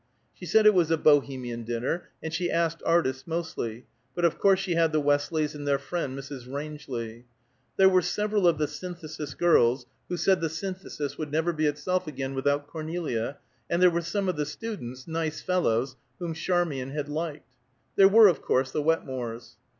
She 0.33 0.47
said 0.47 0.65
it 0.65 0.73
was 0.73 0.89
a 0.89 0.97
Bohemian 0.97 1.63
dinner, 1.63 2.09
and 2.23 2.33
she 2.33 2.49
asked 2.49 2.81
artists, 2.83 3.27
mostly; 3.27 3.85
but 4.15 4.25
of 4.25 4.39
course 4.39 4.59
she 4.59 4.73
had 4.73 4.91
the 4.91 4.99
Westleys 4.99 5.53
and 5.53 5.67
their 5.67 5.77
friend 5.77 6.17
Mrs. 6.17 6.51
Rangeley. 6.51 7.25
There 7.77 7.87
were 7.87 8.01
several 8.01 8.47
of 8.47 8.57
the 8.57 8.67
Synthesis 8.67 9.35
girls, 9.35 9.85
who 10.09 10.17
said 10.17 10.41
the 10.41 10.49
Synthesis 10.49 11.19
would 11.19 11.31
never 11.31 11.53
be 11.53 11.67
itself 11.67 12.07
again 12.07 12.33
without 12.33 12.65
Cornelia, 12.65 13.37
and 13.69 13.79
there 13.79 13.91
were 13.91 14.01
some 14.01 14.27
of 14.27 14.37
the 14.37 14.45
students, 14.47 15.07
nice 15.07 15.39
fellows, 15.39 15.97
whom 16.17 16.33
Charmian 16.33 16.89
had 16.89 17.07
liked; 17.07 17.53
there 17.95 18.07
were, 18.09 18.27
of 18.27 18.41
course, 18.41 18.71
the 18.71 18.81
Wetmores. 18.81 19.57